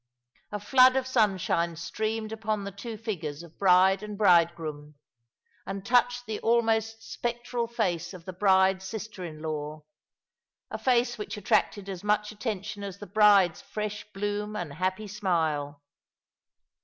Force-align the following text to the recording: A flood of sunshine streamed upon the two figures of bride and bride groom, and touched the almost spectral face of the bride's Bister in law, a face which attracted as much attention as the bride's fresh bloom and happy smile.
A 0.51 0.59
flood 0.59 0.95
of 0.95 1.05
sunshine 1.05 1.75
streamed 1.75 2.31
upon 2.31 2.63
the 2.63 2.71
two 2.71 2.97
figures 2.97 3.43
of 3.43 3.59
bride 3.59 4.01
and 4.01 4.17
bride 4.17 4.55
groom, 4.55 4.95
and 5.63 5.85
touched 5.85 6.25
the 6.25 6.39
almost 6.39 7.03
spectral 7.03 7.67
face 7.67 8.11
of 8.11 8.25
the 8.25 8.33
bride's 8.33 8.89
Bister 8.89 9.23
in 9.23 9.43
law, 9.43 9.83
a 10.71 10.79
face 10.79 11.19
which 11.19 11.37
attracted 11.37 11.87
as 11.87 12.03
much 12.03 12.31
attention 12.31 12.81
as 12.83 12.97
the 12.97 13.05
bride's 13.05 13.61
fresh 13.61 14.11
bloom 14.11 14.55
and 14.55 14.73
happy 14.73 15.07
smile. 15.07 15.83